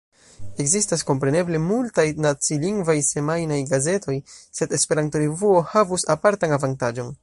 [0.61, 4.19] Ekzistas kompreneble multaj nacilingvaj semajnaj gazetoj,
[4.61, 7.19] sed Esperanto-revuo havus apartan avantaĝon.